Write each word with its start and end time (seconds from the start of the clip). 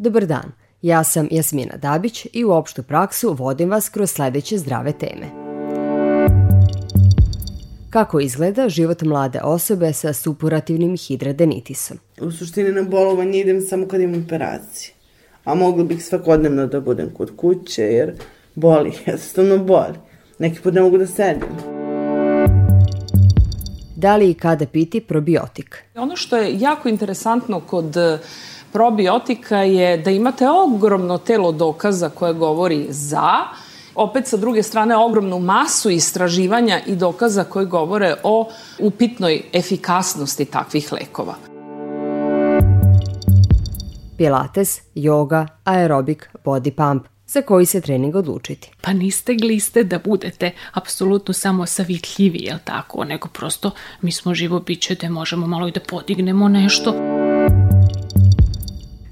Dobar 0.00 0.26
dan, 0.26 0.52
ja 0.82 1.04
sam 1.04 1.28
Jasmina 1.30 1.76
Dabić 1.76 2.26
i 2.32 2.44
u 2.44 2.50
opštu 2.50 2.82
praksu 2.82 3.32
vodim 3.32 3.70
vas 3.70 3.88
kroz 3.88 4.10
sledeće 4.10 4.58
zdrave 4.58 4.92
teme. 4.92 5.26
Kako 7.90 8.20
izgleda 8.20 8.68
život 8.68 9.02
mlade 9.02 9.40
osobe 9.42 9.92
sa 9.92 10.12
supurativnim 10.12 10.96
hidradenitisom? 10.96 11.98
U 12.20 12.30
suštini 12.30 12.72
na 12.72 12.82
bolovanje 12.82 13.40
idem 13.40 13.60
samo 13.60 13.88
kad 13.88 14.00
imam 14.00 14.24
operacije. 14.26 14.94
A 15.44 15.54
mogla 15.54 15.84
bih 15.84 16.04
svakodnevno 16.04 16.66
da 16.66 16.80
budem 16.80 17.10
kod 17.16 17.36
kuće 17.36 17.82
jer 17.82 18.14
boli, 18.54 18.92
jednostavno 19.06 19.58
boli. 19.58 19.94
Neki 20.38 20.60
put 20.60 20.74
ne 20.74 20.80
mogu 20.80 20.98
da 20.98 21.06
sedim. 21.06 21.48
Da 23.96 24.16
li 24.16 24.30
i 24.30 24.34
kada 24.34 24.66
piti 24.66 25.00
probiotik? 25.00 25.84
Ono 25.94 26.16
što 26.16 26.36
je 26.36 26.60
jako 26.60 26.88
interesantno 26.88 27.60
kod 27.60 27.96
probiotika 28.72 29.56
je 29.56 29.96
da 29.96 30.10
imate 30.10 30.48
ogromno 30.48 31.18
telo 31.18 31.52
dokaza 31.52 32.08
koje 32.08 32.32
govori 32.34 32.86
za, 32.90 33.32
opet 33.94 34.26
sa 34.26 34.36
druge 34.36 34.62
strane 34.62 34.96
ogromnu 34.96 35.38
masu 35.38 35.90
istraživanja 35.90 36.80
i 36.86 36.96
dokaza 36.96 37.44
koji 37.44 37.66
govore 37.66 38.14
o 38.22 38.48
upitnoj 38.78 39.42
efikasnosti 39.52 40.44
takvih 40.44 40.92
lekova. 40.92 41.34
Pilates, 44.16 44.80
yoga, 44.94 45.46
aerobik, 45.64 46.30
body 46.44 46.70
pump– 46.70 47.06
za 47.28 47.42
koji 47.42 47.66
se 47.66 47.80
trening 47.80 48.16
odlučiti. 48.16 48.70
Pa 48.80 48.92
niste 48.92 49.34
gliste 49.34 49.84
da 49.84 49.98
budete 49.98 50.50
apsolutno 50.72 51.34
samo 51.34 51.66
savitljivi, 51.66 52.38
jel 52.38 52.58
tako, 52.64 53.04
nego 53.04 53.28
prosto 53.28 53.70
mi 54.00 54.12
smo 54.12 54.34
živo 54.34 54.60
biće 54.60 54.94
da 54.94 55.10
možemo 55.10 55.46
malo 55.46 55.68
i 55.68 55.72
da 55.72 55.80
podignemo 55.80 56.48
nešto. 56.48 56.94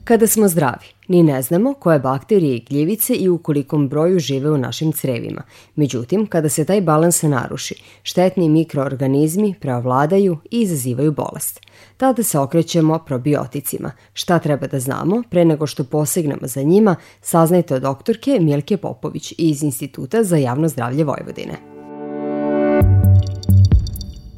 Kada 0.06 0.26
smo 0.26 0.48
zdravi, 0.48 0.86
ni 1.08 1.22
ne 1.22 1.42
znamo 1.42 1.74
koje 1.74 1.98
bakterije 1.98 2.56
i 2.56 2.64
gljivice 2.64 3.14
i 3.14 3.28
u 3.28 3.38
kolikom 3.38 3.88
broju 3.88 4.18
žive 4.18 4.50
u 4.50 4.58
našim 4.58 4.92
crevima. 4.92 5.42
Međutim, 5.76 6.26
kada 6.26 6.48
se 6.48 6.64
taj 6.64 6.80
balans 6.80 7.22
naruši, 7.22 7.74
štetni 8.02 8.48
mikroorganizmi 8.48 9.54
preovladaju 9.60 10.38
i 10.50 10.60
izazivaju 10.60 11.12
bolest. 11.12 11.60
Tada 11.96 12.22
se 12.22 12.38
okrećemo 12.38 12.98
probioticima. 12.98 13.92
Šta 14.12 14.38
treba 14.38 14.66
da 14.66 14.80
znamo? 14.80 15.22
Pre 15.30 15.44
nego 15.44 15.66
što 15.66 15.84
posegnemo 15.84 16.46
za 16.46 16.62
njima, 16.62 16.96
saznajte 17.22 17.74
od 17.74 17.82
doktorke 17.82 18.38
Milke 18.40 18.76
Popović 18.76 19.34
iz 19.38 19.62
Instituta 19.62 20.24
za 20.24 20.36
javno 20.36 20.68
zdravlje 20.68 21.04
Vojvodine. 21.04 21.54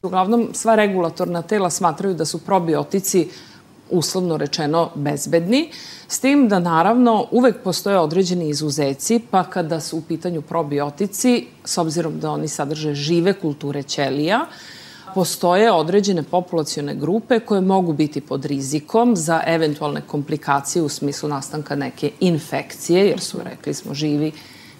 Uglavnom, 0.02 0.48
sva 0.52 0.74
regulatorna 0.74 1.42
tela 1.42 1.70
smatraju 1.70 2.14
da 2.14 2.24
su 2.24 2.38
probiotici 2.38 3.28
uslovno 3.90 4.36
rečeno 4.36 4.90
bezbedni, 4.94 5.70
s 6.08 6.20
tim 6.20 6.48
da 6.48 6.58
naravno 6.58 7.26
uvek 7.30 7.56
postoje 7.64 7.98
određeni 7.98 8.48
izuzeci, 8.48 9.20
pa 9.30 9.44
kada 9.44 9.80
su 9.80 9.98
u 9.98 10.02
pitanju 10.02 10.42
probiotici, 10.42 11.46
s 11.64 11.78
obzirom 11.78 12.20
da 12.20 12.30
oni 12.30 12.48
sadrže 12.48 12.94
žive 12.94 13.32
kulture 13.32 13.82
ćelija, 13.82 14.46
postoje 15.14 15.72
određene 15.72 16.22
populacione 16.22 16.94
grupe 16.94 17.40
koje 17.40 17.60
mogu 17.60 17.92
biti 17.92 18.20
pod 18.20 18.44
rizikom 18.44 19.16
za 19.16 19.42
eventualne 19.46 20.02
komplikacije 20.06 20.82
u 20.82 20.88
smislu 20.88 21.28
nastanka 21.28 21.76
neke 21.76 22.10
infekcije, 22.20 23.06
jer 23.06 23.20
su, 23.20 23.38
rekli 23.44 23.74
smo, 23.74 23.94
živi 23.94 24.32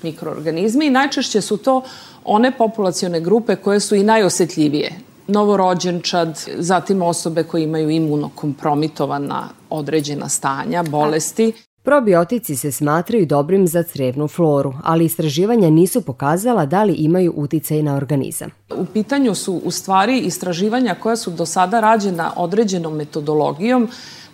mikroorganizmi 0.03 0.87
i 0.87 0.91
najčešće 0.91 1.41
su 1.41 1.57
to 1.57 1.83
one 2.25 2.53
populacione 2.59 3.21
grupe 3.21 3.57
koje 3.57 3.81
su 3.81 3.95
i 3.95 4.03
najosetljivije 4.03 5.08
novorođenčad, 5.29 6.45
zatim 6.59 7.03
osobe 7.03 7.43
koje 7.43 7.65
imaju 7.65 7.91
imunokompromitovana 7.91 9.49
određena 9.71 10.29
stanja, 10.29 10.83
bolesti. 10.83 11.53
Probiotici 11.83 12.57
se 12.57 12.73
smatraju 12.73 13.27
dobrim 13.27 13.67
za 13.67 13.83
crevnu 13.83 14.29
floru, 14.29 14.75
ali 14.85 15.05
istraživanja 15.05 15.71
nisu 15.71 16.03
pokazala 16.03 16.67
da 16.67 16.85
li 16.85 16.93
imaju 16.93 17.33
uticaj 17.37 17.83
na 17.83 17.97
organizam. 17.97 18.51
U 18.77 18.85
pitanju 18.85 19.35
su 19.35 19.61
u 19.65 19.71
stvari 19.71 20.19
istraživanja 20.19 20.95
koja 20.95 21.17
su 21.17 21.31
do 21.31 21.47
sada 21.47 21.81
rađena 21.81 22.33
određenom 22.37 22.97
metodologijom 22.97 23.89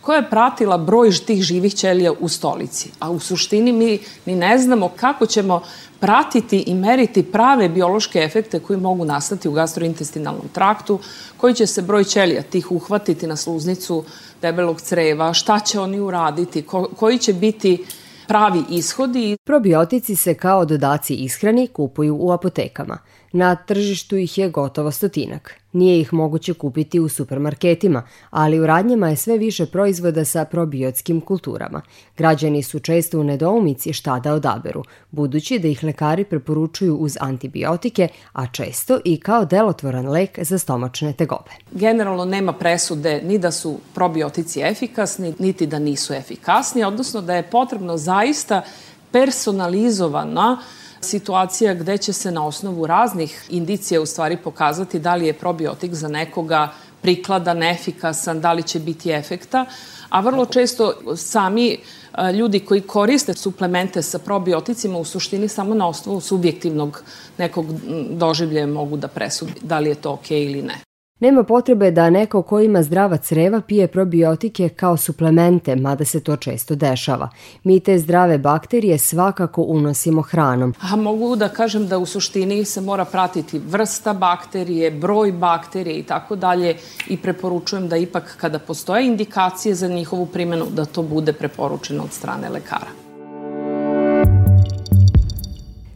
koja 0.04 0.16
je 0.16 0.30
pratila 0.30 0.78
broj 0.78 1.10
tih 1.26 1.42
živih 1.42 1.74
ćelija 1.74 2.12
u 2.20 2.28
stolici. 2.28 2.90
A 2.98 3.10
u 3.10 3.20
suštini 3.20 3.72
mi 3.72 3.98
ni 4.26 4.34
ne 4.34 4.58
znamo 4.58 4.88
kako 4.96 5.26
ćemo 5.26 5.62
pratiti 6.00 6.64
i 6.66 6.74
meriti 6.74 7.22
prave 7.22 7.68
biološke 7.68 8.18
efekte 8.18 8.60
koji 8.60 8.78
mogu 8.78 9.04
nastati 9.04 9.48
u 9.48 9.52
gastrointestinalnom 9.52 10.48
traktu, 10.52 10.98
koji 11.36 11.54
će 11.54 11.66
se 11.66 11.82
broj 11.82 12.04
ćelija 12.04 12.42
tih 12.42 12.72
uhvatiti 12.72 13.26
na 13.26 13.36
sluznicu 13.36 14.04
debelog 14.42 14.80
creva, 14.80 15.32
šta 15.34 15.60
će 15.60 15.80
oni 15.80 16.00
uraditi, 16.00 16.62
ko, 16.62 16.88
koji 16.96 17.18
će 17.18 17.32
biti 17.32 17.84
pravi 18.26 18.62
ishodi. 18.70 19.36
Probiotici 19.44 20.16
se 20.16 20.34
kao 20.34 20.64
dodaci 20.64 21.14
ishrani 21.14 21.66
kupuju 21.66 22.16
u 22.20 22.32
apotekama. 22.32 22.98
Na 23.34 23.56
tržištu 23.56 24.16
ih 24.16 24.38
je 24.38 24.48
gotovo 24.48 24.90
stotinak. 24.90 25.54
Nije 25.72 26.00
ih 26.00 26.12
moguće 26.12 26.54
kupiti 26.54 27.00
u 27.00 27.08
supermarketima, 27.08 28.02
ali 28.30 28.60
u 28.60 28.66
radnjama 28.66 29.08
je 29.08 29.16
sve 29.16 29.38
više 29.38 29.66
proizvoda 29.66 30.24
sa 30.24 30.44
probiotskim 30.44 31.20
kulturama. 31.20 31.82
Građani 32.16 32.62
su 32.62 32.78
često 32.78 33.20
u 33.20 33.24
nedoumici 33.24 33.92
šta 33.92 34.18
da 34.18 34.34
odaberu, 34.34 34.82
budući 35.10 35.58
da 35.58 35.68
ih 35.68 35.84
lekari 35.84 36.24
preporučuju 36.24 36.96
uz 36.96 37.16
antibiotike, 37.20 38.08
a 38.32 38.46
često 38.46 39.00
i 39.04 39.20
kao 39.20 39.44
delotvoran 39.44 40.08
lek 40.08 40.38
za 40.42 40.58
stomačne 40.58 41.12
tegobe. 41.12 41.50
Generalno 41.72 42.24
nema 42.24 42.52
presude 42.52 43.22
ni 43.24 43.38
da 43.38 43.50
su 43.50 43.78
probiotici 43.94 44.60
efikasni, 44.60 45.34
niti 45.38 45.66
da 45.66 45.78
nisu 45.78 46.14
efikasni, 46.14 46.84
odnosno 46.84 47.20
da 47.20 47.34
je 47.34 47.50
potrebno 47.50 47.96
zaista 47.96 48.62
personalizovana 49.10 50.58
situacija 51.04 51.74
gde 51.74 51.98
će 51.98 52.12
se 52.12 52.30
na 52.30 52.46
osnovu 52.46 52.86
raznih 52.86 53.46
indicija 53.50 54.00
u 54.00 54.06
stvari 54.06 54.36
pokazati 54.36 54.98
da 54.98 55.14
li 55.14 55.26
je 55.26 55.32
probiotik 55.32 55.94
za 55.94 56.08
nekoga 56.08 56.72
prikladan, 57.02 57.62
efikasan, 57.62 58.40
da 58.40 58.52
li 58.52 58.62
će 58.62 58.80
biti 58.80 59.10
efekta, 59.10 59.66
a 60.08 60.20
vrlo 60.20 60.46
često 60.46 61.16
sami 61.16 61.72
e, 61.72 62.32
ljudi 62.32 62.60
koji 62.60 62.80
koriste 62.80 63.34
suplemente 63.34 64.02
sa 64.02 64.18
probioticima 64.18 64.98
u 64.98 65.04
suštini 65.04 65.48
samo 65.48 65.74
na 65.74 65.88
osnovu 65.88 66.20
subjektivnog 66.20 67.02
nekog 67.38 67.66
doživlje 68.10 68.66
mogu 68.66 68.96
da 68.96 69.08
presude 69.08 69.52
da 69.62 69.78
li 69.78 69.88
je 69.88 69.94
to 69.94 70.12
okej 70.12 70.38
okay 70.38 70.50
ili 70.50 70.62
ne. 70.62 70.93
Nema 71.20 71.44
potrebe 71.44 71.90
da 71.90 72.10
neko 72.10 72.42
ko 72.42 72.60
ima 72.60 72.82
zdrava 72.82 73.16
creva 73.16 73.60
pije 73.60 73.86
probiotike 73.86 74.68
kao 74.68 74.96
suplemente, 74.96 75.76
mada 75.76 76.04
se 76.04 76.20
to 76.20 76.36
često 76.36 76.74
dešava. 76.74 77.28
Mi 77.64 77.80
te 77.80 77.98
zdrave 77.98 78.38
bakterije 78.38 78.98
svakako 78.98 79.62
unosimo 79.62 80.22
hranom. 80.22 80.74
A 80.80 80.96
mogu 80.96 81.36
da 81.36 81.48
kažem 81.48 81.88
da 81.88 81.98
u 81.98 82.06
suštini 82.06 82.64
se 82.64 82.80
mora 82.80 83.04
pratiti 83.04 83.58
vrsta 83.58 84.12
bakterije, 84.12 84.90
broj 84.90 85.32
bakterije 85.32 85.98
i 85.98 86.02
tako 86.02 86.36
dalje 86.36 86.76
i 87.08 87.16
preporučujem 87.16 87.88
da 87.88 87.96
ipak 87.96 88.36
kada 88.40 88.58
postoje 88.58 89.06
indikacije 89.06 89.74
za 89.74 89.88
njihovu 89.88 90.26
primjenu 90.26 90.66
da 90.70 90.84
to 90.84 91.02
bude 91.02 91.32
preporučeno 91.32 92.04
od 92.04 92.12
strane 92.12 92.48
lekara. 92.48 93.03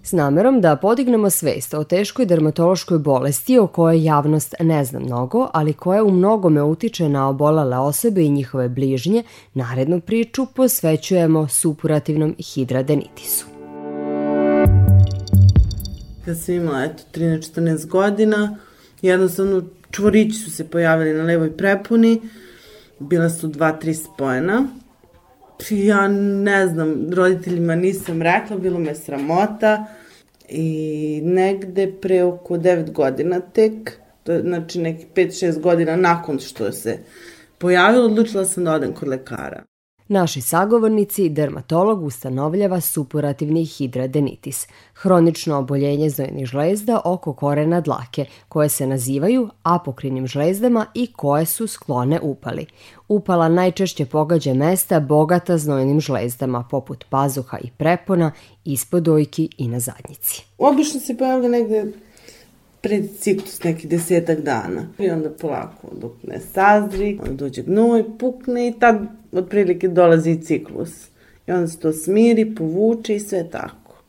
S 0.08 0.12
namerom 0.12 0.60
da 0.60 0.76
podignemo 0.76 1.30
svest 1.30 1.74
o 1.74 1.84
teškoj 1.84 2.26
dermatološkoj 2.26 2.98
bolesti 2.98 3.58
o 3.58 3.66
kojoj 3.66 4.04
javnost 4.04 4.54
ne 4.60 4.84
zna 4.84 5.00
mnogo, 5.00 5.48
ali 5.52 5.72
koja 5.72 6.04
u 6.04 6.10
mnogome 6.10 6.62
utiče 6.62 7.08
na 7.08 7.28
obolale 7.28 7.78
osobe 7.78 8.22
i 8.22 8.30
njihove 8.30 8.68
bližnje, 8.68 9.22
narednu 9.54 10.00
priču 10.00 10.46
posvećujemo 10.54 11.48
supurativnom 11.48 12.34
hidradenitisu. 12.38 13.46
Kad 16.24 16.40
sam 16.40 16.54
imala 16.54 16.84
eto, 16.84 17.02
13-14 17.14 17.86
godina, 17.86 18.56
jednostavno 19.02 19.62
čvorići 19.90 20.38
su 20.38 20.50
se 20.50 20.70
pojavili 20.70 21.12
na 21.12 21.24
levoj 21.24 21.56
prepuni, 21.56 22.20
bila 22.98 23.30
su 23.30 23.48
dva, 23.48 23.72
tri 23.72 23.94
spojena. 23.94 24.66
Ja 25.70 26.08
ne 26.08 26.66
znam, 26.66 27.10
roditeljima 27.12 27.74
nisam 27.74 28.22
rekla, 28.22 28.56
bilo 28.56 28.78
me 28.78 28.94
sramota 28.94 29.97
i 30.48 31.20
negde 31.24 31.92
pre 32.00 32.22
oko 32.24 32.54
9 32.54 32.92
godina 32.92 33.40
tek, 33.40 33.92
to 34.22 34.40
znači 34.40 34.78
neki 34.80 35.06
5-6 35.14 35.60
godina 35.60 35.96
nakon 35.96 36.38
što 36.38 36.72
se 36.72 36.98
pojavilo, 37.58 38.04
odlučila 38.04 38.44
sam 38.44 38.64
da 38.64 38.72
odem 38.72 38.92
kod 38.92 39.08
lekara. 39.08 39.67
Naši 40.08 40.40
sagovornici, 40.40 41.28
dermatolog 41.28 42.04
ustanovljava 42.04 42.80
supurativni 42.80 43.64
hidradenitis, 43.64 44.66
hronično 44.94 45.58
oboljenje 45.58 46.10
znojnih 46.10 46.46
žlezda 46.46 47.00
oko 47.04 47.32
korena 47.32 47.80
dlake, 47.80 48.24
koje 48.48 48.68
se 48.68 48.86
nazivaju 48.86 49.48
apokrinim 49.62 50.26
žlezdama 50.26 50.86
i 50.94 51.12
koje 51.12 51.46
su 51.46 51.66
sklone 51.66 52.20
upali. 52.20 52.66
Upala 53.08 53.48
najčešće 53.48 54.06
pogađa 54.06 54.54
mesta 54.54 55.00
bogata 55.00 55.58
znojnim 55.58 56.00
žlezdama, 56.00 56.64
poput 56.70 57.04
pazuha 57.10 57.58
i 57.58 57.70
prepona, 57.70 58.32
ispod 58.64 59.02
dojki 59.02 59.48
i 59.58 59.68
na 59.68 59.80
zadnjici. 59.80 60.44
Obično 60.58 61.00
se 61.00 61.16
pojavlja 61.16 61.48
negde 61.48 61.92
pred 62.80 63.10
ciklus 63.18 63.62
neki 63.62 63.86
desetak 63.86 64.40
dana. 64.40 64.86
I 64.98 65.10
onda 65.10 65.30
polako 65.30 65.88
dok 66.00 66.12
ne 66.22 66.40
sazri, 66.40 67.18
onda 67.22 67.34
dođe 67.34 67.62
gnoj, 67.62 68.04
pukne 68.18 68.68
i 68.68 68.72
tad 68.80 69.17
otprilike 69.32 69.88
dolazi 69.88 70.40
ciklus. 70.42 71.08
I 71.46 71.52
onda 71.52 71.66
se 71.68 71.78
to 71.78 71.92
smiri, 71.92 72.54
povuče 72.54 73.16
i 73.16 73.20
sve 73.20 73.50
tako. 73.50 74.02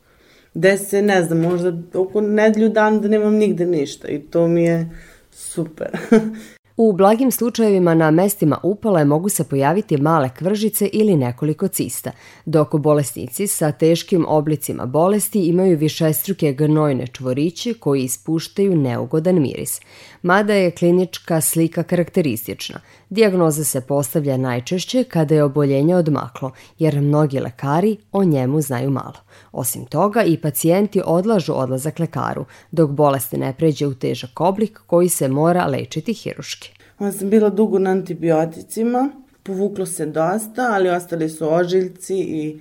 Gde 0.54 0.78
se, 0.78 1.02
ne 1.02 1.22
znam, 1.22 1.40
možda 1.40 1.72
oko 1.94 2.20
nedelju 2.20 2.68
dan 2.68 3.00
da 3.00 3.08
nemam 3.08 3.34
nigde 3.34 3.66
ništa 3.66 4.08
i 4.08 4.18
to 4.18 4.48
mi 4.48 4.64
je 4.64 4.90
super. 5.30 5.98
U 6.82 6.92
blagim 6.92 7.30
slučajevima 7.30 7.94
na 7.94 8.10
mestima 8.10 8.58
upale 8.62 9.04
mogu 9.04 9.28
se 9.28 9.44
pojaviti 9.44 9.96
male 9.96 10.30
kvržice 10.38 10.88
ili 10.92 11.16
nekoliko 11.16 11.68
cista, 11.68 12.10
dok 12.44 12.76
bolesnici 12.76 13.46
sa 13.46 13.72
teškim 13.72 14.24
oblicima 14.28 14.86
bolesti 14.86 15.46
imaju 15.46 15.78
višestruke 15.78 16.52
gnojne 16.52 17.06
čvoriće 17.06 17.74
koji 17.74 18.02
ispuštaju 18.02 18.76
neugodan 18.76 19.40
miris. 19.40 19.80
Mada 20.22 20.54
je 20.54 20.70
klinička 20.70 21.40
slika 21.40 21.82
karakteristična, 21.82 22.80
dijagnoza 23.10 23.64
se 23.64 23.80
postavlja 23.80 24.36
najčešće 24.36 25.04
kada 25.04 25.34
je 25.34 25.44
oboljenje 25.44 25.96
odmaklo, 25.96 26.50
jer 26.78 27.00
mnogi 27.00 27.40
lekari 27.40 27.96
o 28.12 28.24
njemu 28.24 28.60
znaju 28.60 28.90
malo. 28.90 29.20
Osim 29.52 29.84
toga, 29.84 30.22
i 30.22 30.36
pacijenti 30.40 31.02
odlažu 31.04 31.52
odlazak 31.56 31.98
lekaru, 31.98 32.44
dok 32.70 32.90
bolest 32.90 33.32
ne 33.32 33.54
pređe 33.58 33.86
u 33.86 33.94
težak 33.94 34.40
oblik 34.40 34.80
koji 34.86 35.08
se 35.08 35.28
mora 35.28 35.66
lečiti 35.66 36.14
hiruški. 36.14 36.69
Onda 37.00 37.18
sam 37.18 37.30
bila 37.30 37.50
dugo 37.50 37.78
na 37.78 37.90
antibioticima, 37.90 39.10
povuklo 39.42 39.86
se 39.86 40.06
dosta, 40.06 40.68
ali 40.70 40.88
ostali 40.88 41.28
su 41.28 41.54
ožiljci 41.54 42.16
i 42.16 42.60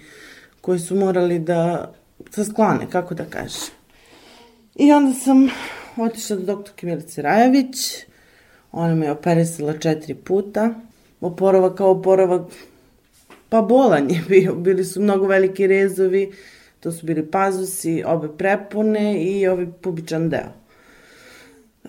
koji 0.62 0.80
su 0.80 0.95
morali 0.95 1.39
da 1.39 1.91
se 2.31 2.45
sklone, 2.45 2.88
kako 2.91 3.13
da 3.13 3.25
kažem. 3.25 3.62
I 4.75 4.91
onda 4.91 5.13
sam 5.13 5.50
otišla 5.97 6.36
do 6.36 6.44
doktorke 6.44 6.88
Milice 6.88 7.21
Rajević, 7.21 7.77
ona 8.71 8.95
me 8.95 9.06
je 9.06 9.12
operisala 9.12 9.77
četiri 9.77 10.15
puta, 10.15 10.74
oporavak 11.21 11.77
kao 11.77 11.91
oporavak, 11.91 12.41
pa 13.50 13.62
bolan 13.62 14.09
je 14.09 14.24
bio, 14.27 14.56
bili 14.56 14.86
su 14.86 15.01
mnogo 15.01 15.27
veliki 15.27 15.68
rezovi, 15.68 16.31
To 16.80 16.91
su 16.91 17.06
bili 17.06 17.31
pazusi, 17.31 18.03
obe 18.06 18.27
prepone 18.38 19.24
i 19.24 19.47
ovaj 19.47 19.68
pubičan 19.81 20.30
deo. 20.30 20.58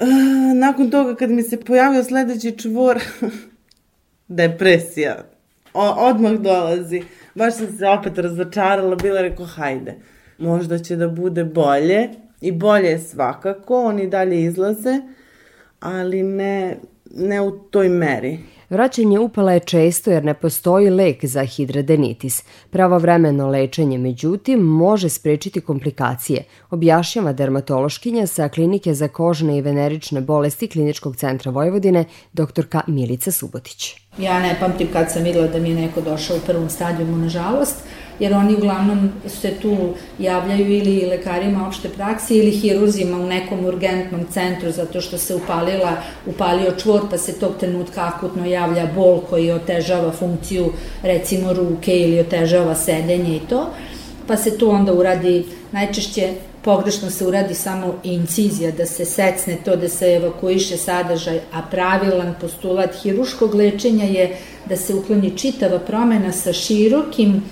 E, 0.00 0.04
nakon 0.54 0.90
toga 0.90 1.14
kad 1.14 1.30
mi 1.30 1.42
se 1.42 1.60
pojavio 1.60 2.04
sledeći 2.04 2.58
čvor, 2.58 3.02
depresija. 4.28 5.24
O, 5.74 6.08
odmah 6.08 6.32
dolazi. 6.32 7.02
Baš 7.34 7.54
sam 7.54 7.78
se 7.78 7.86
opet 7.86 8.18
razočarala, 8.18 8.96
bila 8.96 9.20
rekao 9.20 9.46
hajde. 9.46 9.94
Možda 10.38 10.78
će 10.78 10.96
da 10.96 11.08
bude 11.08 11.44
bolje 11.44 12.08
i 12.40 12.52
bolje 12.52 12.88
je 12.88 12.98
svakako, 12.98 13.84
oni 13.84 14.08
dalje 14.08 14.42
izlaze, 14.42 15.00
ali 15.80 16.22
ne, 16.22 16.76
ne 17.14 17.40
u 17.40 17.50
toj 17.50 17.88
meri. 17.88 18.38
Vraćanje 18.70 19.18
upala 19.18 19.52
je 19.52 19.60
često 19.60 20.10
jer 20.10 20.24
ne 20.24 20.34
postoji 20.34 20.90
lek 20.90 21.24
za 21.24 21.44
hidradenitis. 21.44 22.42
Pravovremeno 22.70 23.48
lečenje, 23.48 23.98
međutim, 23.98 24.60
može 24.60 25.08
sprečiti 25.08 25.60
komplikacije, 25.60 26.44
objašnjava 26.70 27.32
dermatološkinja 27.32 28.26
sa 28.26 28.48
klinike 28.48 28.94
za 28.94 29.08
kožne 29.08 29.58
i 29.58 29.60
venerične 29.60 30.20
bolesti 30.20 30.68
Kliničkog 30.68 31.16
centra 31.16 31.50
Vojvodine, 31.50 32.04
doktorka 32.32 32.80
Milica 32.86 33.30
Subotić. 33.30 33.94
Ja 34.18 34.40
ne 34.40 34.56
pamtim 34.60 34.88
kad 34.92 35.12
sam 35.12 35.22
videla 35.22 35.46
da 35.46 35.58
mi 35.58 35.68
je 35.70 35.74
neko 35.74 36.00
došao 36.00 36.36
u 36.36 36.46
prvom 36.46 36.70
stadijumu, 36.70 37.16
nažalost, 37.16 37.76
jer 38.20 38.34
oni 38.34 38.54
uglavnom 38.54 39.12
se 39.28 39.50
tu 39.62 39.76
javljaju 40.18 40.70
ili 40.70 41.06
lekarima 41.06 41.68
opšte 41.68 41.88
praksi 41.88 42.36
ili 42.36 42.50
hirurzima 42.50 43.16
u 43.16 43.26
nekom 43.26 43.64
urgentnom 43.64 44.26
centru 44.30 44.70
zato 44.72 45.00
što 45.00 45.18
se 45.18 45.34
upalila, 45.34 45.96
upalio 46.26 46.72
čvor 46.82 47.00
pa 47.10 47.18
se 47.18 47.38
tog 47.38 47.52
trenutka 47.60 48.12
akutno 48.14 48.46
javlja 48.46 48.86
bol 48.94 49.20
koji 49.30 49.50
otežava 49.50 50.12
funkciju 50.12 50.72
recimo 51.02 51.52
ruke 51.52 51.98
ili 51.98 52.20
otežava 52.20 52.74
sedenje 52.74 53.36
i 53.36 53.40
to 53.48 53.70
pa 54.26 54.36
se 54.36 54.58
tu 54.58 54.70
onda 54.70 54.92
uradi 54.92 55.44
najčešće 55.72 56.32
pogrešno 56.62 57.10
se 57.10 57.26
uradi 57.26 57.54
samo 57.54 57.94
incizija, 58.04 58.70
da 58.70 58.86
se 58.86 59.04
secne 59.04 59.56
to, 59.64 59.76
da 59.76 59.88
se 59.88 60.12
evakuiše 60.14 60.76
sadržaj, 60.76 61.40
a 61.52 61.62
pravilan 61.70 62.34
postulat 62.40 62.94
hiruškog 63.02 63.54
lečenja 63.54 64.04
je 64.04 64.36
da 64.68 64.76
se 64.76 64.94
ukloni 64.94 65.38
čitava 65.38 65.78
promena 65.78 66.32
sa 66.32 66.52
širokim 66.52 67.42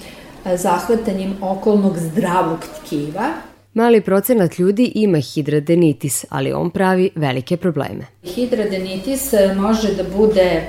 zahvatanjem 0.57 1.37
okolnog 1.43 1.99
zdravog 1.99 2.59
tkiva. 2.81 3.29
Mali 3.75 4.01
procenat 4.01 4.59
ljudi 4.59 4.93
ima 4.95 5.19
hidradenitis, 5.19 6.25
ali 6.29 6.53
on 6.53 6.71
pravi 6.71 7.11
velike 7.15 7.57
probleme. 7.57 8.07
Hidradenitis 8.23 9.33
može 9.57 9.95
da 9.95 10.03
bude 10.17 10.63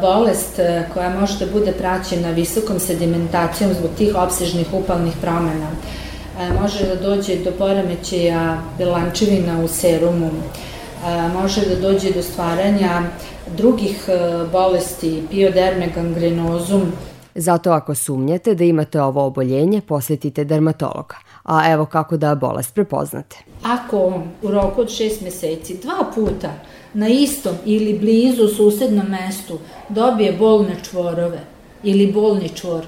bolest 0.00 0.60
koja 0.94 1.20
može 1.20 1.44
da 1.44 1.52
bude 1.52 1.72
praćena 1.72 2.30
visokom 2.30 2.78
sedimentacijom 2.78 3.74
zbog 3.74 3.90
tih 3.98 4.14
opsežnih 4.14 4.66
upalnih 4.72 5.12
promena. 5.20 5.70
Može 6.62 6.86
da 6.86 6.94
dođe 6.94 7.36
do 7.36 7.50
poremećaja 7.58 8.62
bilančevina 8.78 9.64
u 9.64 9.68
serumu, 9.68 10.30
može 11.34 11.60
da 11.66 11.80
dođe 11.80 12.12
do 12.12 12.22
stvaranja 12.22 13.02
drugih 13.56 14.08
bolesti, 14.52 15.22
pioderme 15.30 15.88
gangrenozum, 15.94 16.92
Zato 17.34 17.70
ako 17.70 17.94
sumnjate 17.94 18.54
da 18.54 18.64
imate 18.64 19.02
ovo 19.02 19.24
oboljenje, 19.24 19.80
posetite 19.80 20.44
dermatologa. 20.44 21.16
A 21.42 21.72
evo 21.72 21.84
kako 21.84 22.16
da 22.16 22.34
bolest 22.34 22.74
prepoznate. 22.74 23.36
Ako 23.62 23.98
on 23.98 24.22
u 24.42 24.50
roku 24.50 24.80
od 24.80 24.90
šest 24.90 25.20
meseci 25.20 25.78
dva 25.82 26.04
puta 26.14 26.52
na 26.94 27.08
istom 27.08 27.54
ili 27.64 27.98
blizu 27.98 28.48
susednom 28.48 29.06
mestu 29.06 29.58
dobije 29.88 30.32
bolne 30.32 30.76
čvorove 30.90 31.40
ili 31.82 32.12
bolni 32.12 32.48
čvor, 32.48 32.84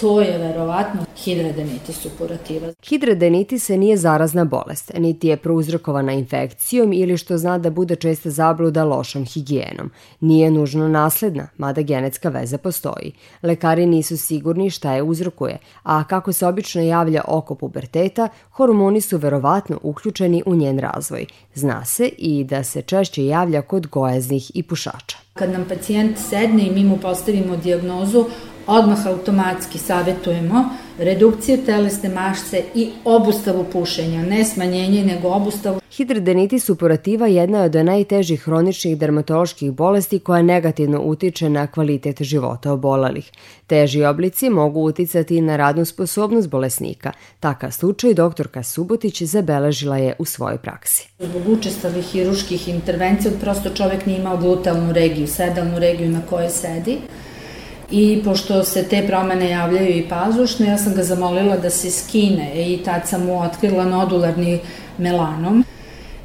to 0.00 0.20
je 0.20 0.38
verovatno 0.38 1.07
hidradenitis 1.24 1.96
supurativa. 1.96 2.72
Hidradenitis 2.88 3.64
se 3.64 3.76
nije 3.76 3.96
zarazna 3.96 4.44
bolest, 4.44 4.92
niti 4.98 5.28
je 5.28 5.36
prouzrokovana 5.36 6.12
infekcijom 6.12 6.92
ili 6.92 7.16
što 7.16 7.38
zna 7.38 7.58
da 7.58 7.70
bude 7.70 7.96
česta 7.96 8.30
zabluda 8.30 8.84
lošom 8.84 9.24
higijenom. 9.24 9.90
Nije 10.20 10.50
nužno 10.50 10.88
nasledna, 10.88 11.48
mada 11.56 11.82
genetska 11.82 12.28
veza 12.28 12.58
postoji. 12.58 13.12
Lekari 13.42 13.86
nisu 13.86 14.16
sigurni 14.16 14.70
šta 14.70 14.92
je 14.94 15.02
uzrokuje, 15.02 15.58
a 15.82 16.04
kako 16.04 16.32
se 16.32 16.46
obično 16.46 16.82
javlja 16.82 17.22
oko 17.28 17.54
puberteta, 17.54 18.28
hormoni 18.50 19.00
su 19.00 19.18
verovatno 19.18 19.78
uključeni 19.82 20.42
u 20.46 20.54
njen 20.54 20.78
razvoj. 20.78 21.26
Zna 21.54 21.84
se 21.84 22.10
i 22.18 22.44
da 22.44 22.64
se 22.64 22.82
češće 22.82 23.26
javlja 23.26 23.62
kod 23.62 23.86
gojaznih 23.86 24.50
i 24.54 24.62
pušača. 24.62 25.27
Kad 25.38 25.50
nam 25.50 25.64
pacijent 25.68 26.18
sedne 26.18 26.66
i 26.66 26.70
mi 26.70 26.84
mu 26.84 26.96
postavimo 26.96 27.56
diagnozu, 27.56 28.24
odmah 28.66 29.06
automatski 29.06 29.78
savetujemo 29.78 30.64
redukciju 30.98 31.58
telesne 31.66 32.08
mašce 32.08 32.62
i 32.74 32.90
obustavu 33.04 33.64
pušenja, 33.72 34.22
ne 34.22 34.44
smanjenje, 34.44 35.04
nego 35.04 35.28
obustavu. 35.28 35.80
Hidradenitis 35.90 36.64
supurativa 36.64 37.26
jedna 37.26 37.58
je 37.58 37.64
od 37.64 37.74
najtežih 37.74 38.40
hroničnih 38.40 38.98
dermatoloških 38.98 39.72
bolesti 39.72 40.18
koja 40.18 40.42
negativno 40.42 41.00
utiče 41.00 41.48
na 41.48 41.66
kvalitet 41.66 42.22
života 42.22 42.72
obolelih. 42.72 43.30
Teži 43.66 44.04
oblici 44.04 44.50
mogu 44.50 44.80
uticati 44.80 45.40
na 45.40 45.56
radnu 45.56 45.84
sposobnost 45.84 46.48
bolesnika. 46.48 47.12
Takav 47.40 47.70
slučaj 47.70 48.14
doktorka 48.14 48.62
Subotić 48.62 49.22
zabeležila 49.22 49.96
je 49.96 50.14
u 50.18 50.24
svojoj 50.24 50.58
praksi. 50.58 51.08
Zbog 51.18 51.48
učestalih 51.48 52.04
hiruških 52.04 52.68
intervencija 52.68 53.32
prosto 53.40 53.70
čovek 53.70 54.06
nije 54.06 54.18
imao 54.18 54.36
glutalnu 54.36 54.92
regiju, 54.92 55.26
sedalnu 55.26 55.78
regiju 55.78 56.10
na 56.10 56.20
kojoj 56.30 56.50
sedi 56.50 56.98
i 57.90 58.20
pošto 58.24 58.64
se 58.64 58.84
te 58.88 59.04
promene 59.06 59.50
javljaju 59.50 59.88
i 59.88 60.08
pazušno, 60.08 60.66
ja 60.66 60.78
sam 60.78 60.94
ga 60.94 61.02
zamolila 61.02 61.56
da 61.56 61.70
se 61.70 61.90
skine 61.90 62.52
i 62.66 62.78
tad 62.84 63.08
sam 63.08 63.24
mu 63.26 63.40
otkrila 63.42 63.84
nodularni 63.84 64.60
melanom, 64.98 65.64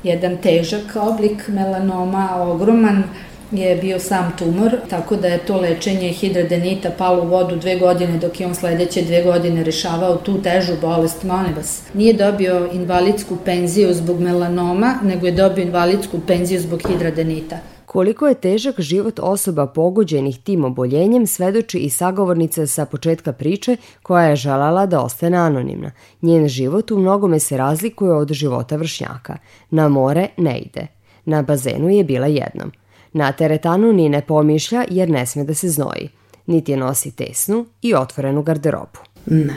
jedan 0.04 0.38
težak 0.38 0.96
oblik 0.96 1.48
melanoma, 1.48 2.30
ogroman, 2.42 3.04
je 3.52 3.76
bio 3.76 4.00
sam 4.00 4.34
tumor, 4.38 4.72
tako 4.90 5.16
da 5.16 5.28
je 5.28 5.38
to 5.38 5.58
lečenje 5.58 6.10
hidradenita 6.10 6.90
palo 6.98 7.24
u 7.24 7.28
vodu 7.28 7.56
dve 7.56 7.76
godine, 7.76 8.18
dok 8.18 8.40
je 8.40 8.48
on 8.48 8.56
sledeće 8.56 9.02
dve 9.02 9.24
godine 9.24 9.64
rešavao 9.64 10.16
tu 10.16 10.42
težu 10.42 10.74
bolest, 10.82 11.24
molim 11.24 11.54
vas. 11.56 11.82
Nije 11.94 12.14
dobio 12.14 12.70
invalidsku 12.74 13.38
penziju 13.46 13.94
zbog 13.94 14.20
melanoma, 14.20 14.96
nego 15.04 15.26
je 15.26 15.32
dobio 15.32 15.64
invalidsku 15.64 16.20
penziju 16.28 16.60
zbog 16.60 16.82
hidradenita. 16.88 17.73
Koliko 17.94 18.28
je 18.28 18.36
težak 18.36 18.80
život 18.82 19.20
osoba 19.20 19.68
pogođenih 19.68 20.40
tim 20.40 20.66
oboljenjem 20.66 21.28
svedoči 21.28 21.78
i 21.78 21.90
sagovornica 21.90 22.68
sa 22.68 22.86
početka 22.86 23.34
priče 23.34 23.78
koja 24.04 24.24
je 24.24 24.36
želala 24.36 24.86
da 24.86 25.02
ostane 25.02 25.38
anonimna. 25.38 25.92
Njen 26.22 26.48
život 26.48 26.92
u 26.92 26.98
mnogome 27.00 27.40
se 27.40 27.58
razlikuje 27.58 28.14
od 28.14 28.32
života 28.32 28.76
vršnjaka. 28.76 29.38
Na 29.70 29.90
more 29.90 30.28
ne 30.38 30.60
ide. 30.60 30.88
Na 31.26 31.42
bazenu 31.42 31.90
je 31.90 32.04
bila 32.04 32.28
jednom. 32.28 32.72
Na 33.14 33.32
teretanu 33.32 33.94
ni 33.94 34.10
ne 34.10 34.22
pomišlja 34.22 34.86
jer 34.90 35.10
ne 35.10 35.26
sme 35.26 35.44
da 35.44 35.54
se 35.54 35.70
znoji. 35.70 36.10
Niti 36.46 36.72
je 36.72 36.78
nosi 36.78 37.16
tesnu 37.16 37.66
i 37.82 37.96
otvorenu 37.96 38.44
garderobu. 38.44 39.00
Ne, 39.26 39.56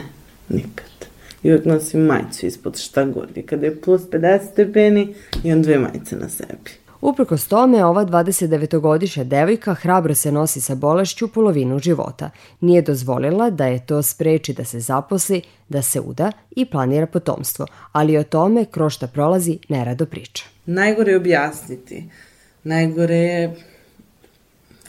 nikad. 0.49 1.07
I 1.43 1.51
uvek 1.51 1.65
nosim 1.65 2.01
majicu 2.01 2.45
ispod 2.45 2.77
šta 2.77 3.05
god. 3.05 3.37
I 3.37 3.41
kada 3.41 3.65
je 3.65 3.81
plus 3.81 4.01
50 4.01 4.51
stepeni, 4.51 5.15
imam 5.43 5.61
dve 5.61 5.79
majice 5.79 6.15
na 6.15 6.29
sebi. 6.29 6.86
Uprkos 7.01 7.47
tome, 7.47 7.85
ova 7.85 8.05
29-godišnja 8.05 9.23
devojka 9.23 9.73
hrabro 9.73 10.15
se 10.15 10.31
nosi 10.31 10.61
sa 10.61 10.75
bolešću 10.75 11.27
polovinu 11.27 11.79
života. 11.79 12.29
Nije 12.61 12.81
dozvolila 12.81 13.49
da 13.49 13.65
je 13.65 13.85
to 13.85 14.01
spreči 14.01 14.53
da 14.53 14.63
se 14.63 14.79
zaposli, 14.79 15.41
da 15.69 15.81
se 15.81 15.99
uda 15.99 16.31
i 16.55 16.65
planira 16.65 17.05
potomstvo, 17.05 17.65
ali 17.91 18.17
o 18.17 18.23
tome 18.23 18.65
kroz 18.65 18.93
šta 18.93 19.07
prolazi 19.07 19.59
nerado 19.69 20.05
priča. 20.05 20.43
Najgore 20.65 21.11
je 21.11 21.17
objasniti. 21.17 22.09
Najgore 22.63 23.15
je 23.15 23.55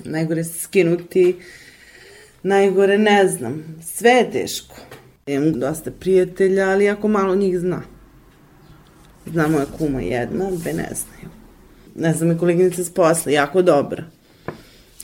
najgore 0.04 0.44
skinuti, 0.44 1.36
najgore 2.42 2.98
ne 2.98 3.28
znam. 3.28 3.80
Sve 3.82 4.10
je 4.10 4.30
teško. 4.30 4.76
Imam 5.26 5.60
dosta 5.60 5.90
prijatelja, 5.90 6.68
ali 6.68 6.84
jako 6.84 7.08
malo 7.08 7.36
njih 7.36 7.58
zna. 7.58 7.82
Zna 9.26 9.48
moja 9.48 9.66
kuma 9.78 10.00
jedna, 10.00 10.50
dve 10.50 10.72
ne 10.72 10.88
znaju. 10.94 11.37
Ne 11.98 12.14
znam, 12.14 12.30
je 12.30 12.38
koleginica 12.38 12.84
s 12.84 12.90
posla, 12.90 13.32
jako 13.32 13.62
dobra. 13.62 14.04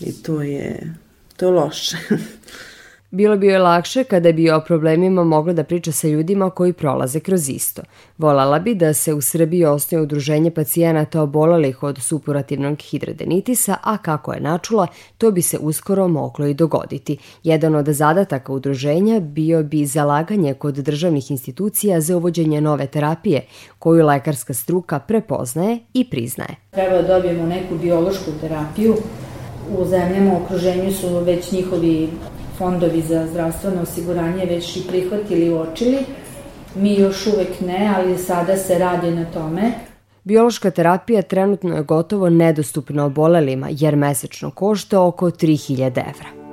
I 0.01 0.13
to 0.13 0.43
je, 0.43 0.95
to 1.37 1.47
je 1.47 1.53
loše. 1.53 1.97
Bilo 3.15 3.37
bi 3.37 3.47
joj 3.47 3.59
lakše 3.59 4.05
kada 4.05 4.33
bi 4.33 4.51
o 4.51 4.61
problemima 4.61 5.25
mogla 5.25 5.53
da 5.53 5.65
priča 5.65 5.93
sa 5.93 6.09
ljudima 6.09 6.51
koji 6.51 6.73
prolaze 6.73 7.21
kroz 7.21 7.49
isto. 7.49 7.83
Volala 8.19 8.59
bi 8.59 8.75
da 8.75 8.95
se 8.95 9.15
u 9.15 9.21
Srbiji 9.21 9.65
osnoje 9.65 10.03
udruženje 10.03 10.51
pacijenata 10.51 11.23
obolalih 11.23 11.83
od 11.83 11.99
supurativnog 11.99 12.83
hidrodenitisa, 12.83 13.77
a 13.83 13.97
kako 13.99 14.33
je 14.33 14.41
načula, 14.41 14.87
to 15.19 15.31
bi 15.31 15.43
se 15.43 15.59
uskoro 15.59 16.09
moglo 16.09 16.47
i 16.47 16.55
dogoditi. 16.55 17.17
Jedan 17.43 17.75
od 17.75 17.87
zadataka 17.89 18.53
udruženja 18.53 19.21
bio 19.21 19.63
bi 19.63 19.87
zalaganje 19.87 20.55
kod 20.55 20.75
državnih 20.75 21.31
institucija 21.31 22.01
za 22.01 22.17
uvođenje 22.17 22.61
nove 22.61 22.87
terapije, 22.87 23.47
koju 23.79 24.07
lekarska 24.07 24.55
struka 24.55 24.99
prepoznaje 24.99 25.79
i 25.93 26.11
priznaje. 26.11 26.57
Treba 26.71 27.03
da 27.03 27.09
dobijemo 27.09 27.47
neku 27.47 27.75
biološku 27.83 28.31
terapiju 28.41 28.95
u 29.79 29.85
zemljama 29.85 30.33
u 30.33 30.45
okruženju 30.45 30.93
su 30.93 31.19
već 31.19 31.53
njihovi 31.53 32.09
fondovi 32.59 33.03
za 33.03 33.27
zdravstveno 33.27 33.83
osiguranje 33.83 34.45
već 34.45 34.77
i 34.77 34.87
prihvatili 34.89 35.47
i 35.47 35.51
uočili. 35.51 35.99
Mi 36.75 36.95
još 36.95 37.27
uvek 37.27 37.61
ne, 37.61 37.95
ali 37.97 38.19
sada 38.19 38.57
se 38.57 38.79
radi 38.79 39.11
na 39.11 39.25
tome. 39.25 39.73
Biološka 40.25 40.71
terapija 40.71 41.23
trenutno 41.23 41.77
je 41.77 41.83
gotovo 41.83 42.31
nedostupna 42.31 43.05
obolelima 43.05 43.69
jer 43.71 43.97
mesečno 43.97 44.51
košta 44.51 45.03
oko 45.03 45.31
3000 45.31 45.87
evra. 45.87 46.44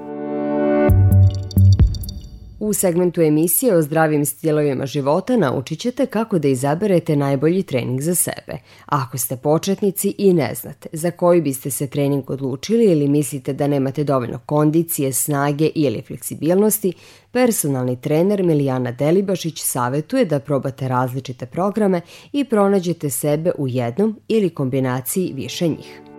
U 2.63 2.73
segmentu 2.73 3.21
emisije 3.21 3.75
o 3.75 3.81
zdravim 3.81 4.25
stilovima 4.25 4.85
života 4.85 5.37
naučit 5.37 5.79
ćete 5.79 6.05
kako 6.05 6.39
da 6.39 6.47
izaberete 6.47 7.15
najbolji 7.15 7.63
trening 7.63 8.01
za 8.01 8.15
sebe. 8.15 8.57
Ako 8.85 9.17
ste 9.17 9.37
početnici 9.37 10.15
i 10.17 10.33
ne 10.33 10.53
znate 10.55 10.89
za 10.93 11.11
koji 11.11 11.41
biste 11.41 11.71
se 11.71 11.87
trening 11.87 12.29
odlučili 12.29 12.85
ili 12.85 13.07
mislite 13.07 13.53
da 13.53 13.67
nemate 13.67 14.03
dovoljno 14.03 14.39
kondicije, 14.45 15.13
snage 15.13 15.69
ili 15.75 16.01
fleksibilnosti, 16.01 16.93
personalni 17.31 18.01
trener 18.01 18.43
Milijana 18.43 18.91
Delibašić 18.91 19.61
savetuje 19.61 20.25
da 20.25 20.39
probate 20.39 20.87
različite 20.87 21.45
programe 21.45 22.01
i 22.31 22.43
pronađete 22.45 23.09
sebe 23.09 23.51
u 23.57 23.67
jednom 23.67 24.19
ili 24.27 24.49
kombinaciji 24.49 25.33
više 25.35 25.67
njih. 25.67 26.10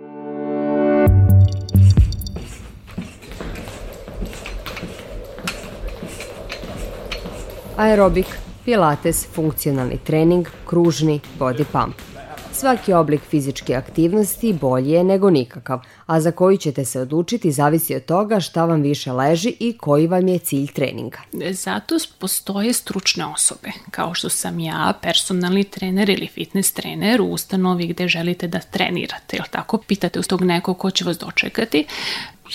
Aerobik, 7.77 8.27
pilates, 8.65 9.25
funkcionalni 9.35 9.99
trening, 10.05 10.47
kružni, 10.65 11.19
body 11.39 11.65
pump. 11.71 12.12
Svaki 12.55 12.93
oblik 12.93 13.21
fizičke 13.21 13.75
aktivnosti 13.75 14.53
bolji 14.61 14.91
je 14.91 15.03
nego 15.03 15.29
nikakav, 15.29 15.79
a 16.05 16.21
za 16.21 16.31
koji 16.31 16.57
ćete 16.57 16.85
se 16.85 16.99
odlučiti 16.99 17.51
zavisi 17.51 17.95
od 17.95 18.05
toga 18.05 18.39
šta 18.39 18.65
vam 18.65 18.81
više 18.81 19.11
leži 19.11 19.55
i 19.59 19.77
koji 19.77 20.07
vam 20.07 20.27
je 20.27 20.39
cilj 20.39 20.67
treninga. 20.67 21.17
Zato 21.51 21.95
postoje 22.19 22.73
stručne 22.73 23.25
osobe, 23.25 23.71
kao 23.91 24.13
što 24.13 24.29
sam 24.29 24.59
ja, 24.59 24.93
personalni 25.01 25.63
trener 25.63 26.09
ili 26.09 26.27
fitness 26.27 26.73
trener 26.73 27.21
u 27.21 27.25
ustanovi 27.25 27.87
gde 27.87 28.07
želite 28.07 28.47
da 28.47 28.59
trenirate, 28.59 29.37
jel 29.37 29.45
tako? 29.51 29.77
Pitate 29.77 30.19
uz 30.19 30.27
tog 30.27 30.41
nekog 30.41 30.77
ko 30.77 30.91
će 30.91 31.05
vas 31.05 31.17
dočekati, 31.17 31.85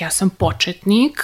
ja 0.00 0.11
sam 0.11 0.31
početnik, 0.31 1.23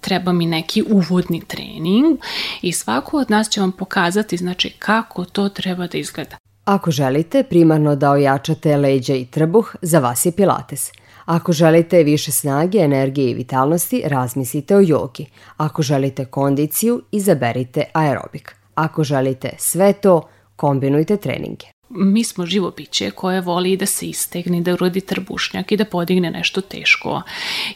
treba 0.00 0.32
mi 0.32 0.46
neki 0.46 0.82
uvodni 0.88 1.42
trening 1.46 2.18
i 2.62 2.72
svako 2.72 3.18
od 3.18 3.30
nas 3.30 3.48
će 3.48 3.60
vam 3.60 3.72
pokazati 3.72 4.36
znači 4.36 4.70
kako 4.70 5.24
to 5.24 5.48
treba 5.48 5.86
da 5.86 5.98
izgleda. 5.98 6.43
Ako 6.64 6.90
želite 6.90 7.42
primarno 7.42 7.96
da 7.96 8.10
ojačate 8.10 8.76
leđa 8.76 9.14
i 9.14 9.24
trbuh, 9.24 9.74
za 9.82 9.98
vas 9.98 10.26
je 10.26 10.32
pilates. 10.32 10.92
Ako 11.24 11.52
želite 11.52 12.02
više 12.02 12.32
snage, 12.32 12.78
energije 12.78 13.30
i 13.30 13.34
vitalnosti, 13.34 14.02
razmislite 14.06 14.76
o 14.76 14.80
jogi. 14.80 15.26
Ako 15.56 15.82
želite 15.82 16.24
kondiciju, 16.24 17.02
izaberite 17.12 17.84
aerobik. 17.92 18.56
Ako 18.74 19.04
želite 19.04 19.50
sve 19.58 19.92
to, 19.92 20.28
kombinujte 20.56 21.16
treninge 21.16 21.66
mi 21.96 22.24
smo 22.24 22.46
živo 22.46 22.70
biće 22.70 23.10
koje 23.10 23.40
voli 23.40 23.76
da 23.76 23.86
se 23.86 24.06
istegne, 24.06 24.60
da 24.60 24.72
urodi 24.72 25.00
trbušnjak 25.00 25.72
i 25.72 25.76
da 25.76 25.84
podigne 25.84 26.30
nešto 26.30 26.60
teško 26.60 27.22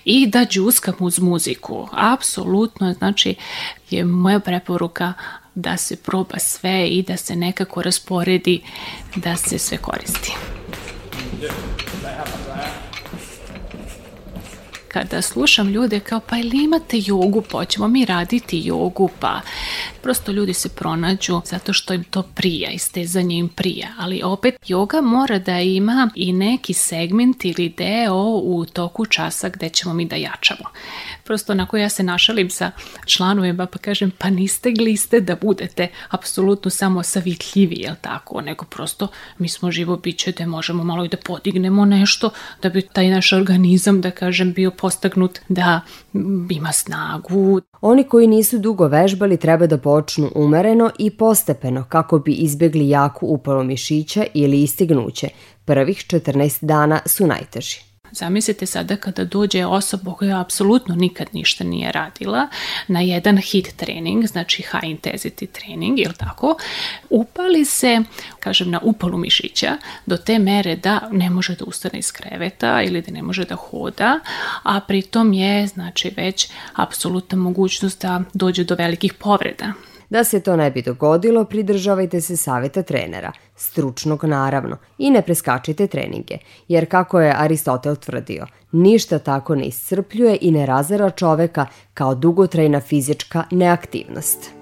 i 0.04 0.26
da 0.26 0.46
džuskam 0.46 0.94
uz 0.98 1.18
muziku. 1.18 1.88
Apsolutno, 1.92 2.92
znači, 2.92 3.34
je 3.90 4.04
moja 4.04 4.40
preporuka 4.40 5.12
da 5.60 5.76
se 5.76 5.96
proba 5.96 6.38
sve 6.38 6.88
i 6.88 7.02
da 7.02 7.16
se 7.16 7.36
nekako 7.36 7.82
rasporedi 7.82 8.60
da 9.16 9.36
se 9.36 9.58
sve 9.58 9.78
koristi. 9.78 10.32
kada 14.88 15.22
slušam 15.22 15.68
ljude 15.68 16.00
kao 16.00 16.20
pa 16.20 16.36
ili 16.38 16.64
imate 16.64 16.96
jogu, 17.06 17.42
pa 17.50 17.64
ćemo 17.64 17.88
mi 17.88 18.04
raditi 18.04 18.62
jogu, 18.64 19.10
pa 19.20 19.40
prosto 20.02 20.32
ljudi 20.32 20.54
se 20.54 20.68
pronađu 20.68 21.40
zato 21.44 21.72
što 21.72 21.94
im 21.94 22.04
to 22.04 22.22
prija, 22.22 22.70
istezanje 22.70 23.36
im 23.36 23.48
prija, 23.48 23.88
ali 23.98 24.22
opet 24.24 24.54
joga 24.66 25.00
mora 25.00 25.38
da 25.38 25.60
ima 25.60 26.10
i 26.14 26.32
neki 26.32 26.72
segment 26.72 27.44
ili 27.44 27.68
deo 27.68 28.24
u 28.24 28.64
toku 28.72 29.06
časa 29.06 29.48
gde 29.48 29.68
ćemo 29.68 29.94
mi 29.94 30.04
da 30.04 30.16
jačamo. 30.16 30.64
Prosto 31.24 31.52
onako 31.52 31.76
ja 31.76 31.88
se 31.88 32.02
našalim 32.02 32.50
sa 32.50 32.70
članovima 33.06 33.66
pa 33.66 33.78
kažem 33.78 34.10
pa 34.18 34.30
niste 34.30 34.70
gliste 34.72 35.20
da 35.20 35.36
budete 35.36 35.88
apsolutno 36.08 36.70
samo 36.70 37.02
savitljivi, 37.02 37.76
jel 37.76 37.94
tako, 38.00 38.40
nego 38.40 38.64
prosto 38.64 39.08
mi 39.38 39.48
smo 39.48 39.70
živo 39.70 39.96
biće 39.96 40.32
da 40.32 40.46
možemo 40.46 40.84
malo 40.84 41.04
i 41.04 41.08
da 41.08 41.16
podignemo 41.16 41.84
nešto 41.84 42.30
da 42.62 42.68
bi 42.68 42.82
taj 42.82 43.08
naš 43.08 43.32
organizam, 43.32 44.00
da 44.00 44.10
kažem, 44.10 44.52
bio 44.52 44.70
postagnut 44.70 45.38
da 45.48 45.80
ima 46.50 46.72
snagu. 46.72 47.60
Oni 47.80 48.04
koji 48.04 48.26
nisu 48.26 48.58
dugo 48.58 48.86
vežbali 48.88 49.36
treba 49.36 49.66
da 49.66 49.78
počnu 49.78 50.30
umereno 50.34 50.90
i 50.98 51.10
postepeno 51.10 51.84
kako 51.88 52.18
bi 52.18 52.32
izbegli 52.32 52.88
jaku 52.88 53.26
upalu 53.26 53.64
mišića 53.64 54.24
ili 54.34 54.62
istignuće. 54.62 55.28
Prvih 55.64 55.96
14 55.96 56.64
dana 56.64 57.00
su 57.06 57.26
najteži. 57.26 57.87
Zamislite 58.12 58.66
sada 58.66 58.96
kada 58.96 59.24
dođe 59.24 59.66
osoba 59.66 60.14
koja 60.14 60.40
apsolutno 60.40 60.94
nikad 60.94 61.26
ništa 61.32 61.64
nije 61.64 61.92
radila 61.92 62.48
na 62.88 63.00
jedan 63.00 63.36
hit 63.36 63.76
trening, 63.76 64.26
znači 64.26 64.62
high 64.62 64.82
intensity 64.82 65.46
trening, 65.46 65.98
ili 66.00 66.14
tako, 66.14 66.56
upali 67.10 67.64
se, 67.64 68.00
kažem, 68.40 68.70
na 68.70 68.80
upalu 68.82 69.18
mišića 69.18 69.76
do 70.06 70.16
te 70.16 70.38
mere 70.38 70.76
da 70.76 71.08
ne 71.12 71.30
može 71.30 71.54
da 71.54 71.64
ustane 71.64 71.98
iz 71.98 72.12
kreveta 72.12 72.82
ili 72.82 73.02
da 73.02 73.12
ne 73.12 73.22
može 73.22 73.44
da 73.44 73.54
hoda, 73.54 74.20
a 74.62 74.80
pritom 74.80 75.32
je, 75.32 75.66
znači, 75.66 76.12
već 76.16 76.48
apsolutna 76.74 77.38
mogućnost 77.38 78.02
da 78.02 78.22
dođe 78.34 78.64
do 78.64 78.74
velikih 78.74 79.14
povreda. 79.14 79.72
Da 80.10 80.24
se 80.24 80.40
to 80.40 80.56
ne 80.56 80.70
bi 80.70 80.82
dogodilo, 80.82 81.44
pridržavajte 81.44 82.20
se 82.20 82.36
saveta 82.36 82.82
trenera, 82.82 83.32
stručnog 83.56 84.24
naravno, 84.24 84.76
i 84.98 85.10
ne 85.10 85.22
preskačite 85.22 85.86
treninge, 85.86 86.38
jer 86.68 86.88
kako 86.90 87.20
je 87.20 87.34
Aristotel 87.36 87.96
tvrdio, 87.96 88.46
ništa 88.72 89.18
tako 89.18 89.54
ne 89.54 89.66
iscrpljuje 89.66 90.38
i 90.40 90.50
ne 90.50 90.66
razara 90.66 91.10
čoveka 91.10 91.66
kao 91.94 92.14
dugotrajna 92.14 92.80
fizička 92.80 93.44
neaktivnost. 93.50 94.57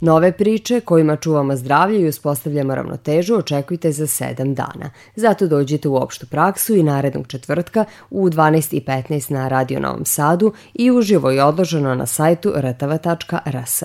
Nove 0.00 0.32
priče 0.32 0.80
kojima 0.80 1.16
čuvamo 1.16 1.56
zdravlje 1.56 2.00
i 2.00 2.08
uspostavljamo 2.08 2.74
ravnotežu 2.74 3.34
očekujte 3.34 3.92
za 3.92 4.06
7 4.06 4.54
dana. 4.54 4.90
Zato 5.16 5.46
dođite 5.46 5.88
u 5.88 5.96
opštu 5.96 6.26
praksu 6.26 6.74
i 6.74 6.82
narednog 6.82 7.26
četvrtka 7.26 7.84
u 8.10 8.28
12.15 8.28 9.32
na 9.32 9.48
Radio 9.48 9.80
Novom 9.80 10.04
Sadu 10.04 10.52
i 10.74 10.90
uživo 10.90 11.30
je 11.30 11.44
odloženo 11.44 11.94
na 11.94 12.06
sajtu 12.06 12.52
rtv.rs. 12.56 13.82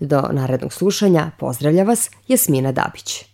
Do 0.00 0.28
narednog 0.32 0.72
slušanja 0.72 1.30
pozdravlja 1.38 1.84
vas 1.84 2.10
Jasmina 2.28 2.72
Dabić. 2.72 3.26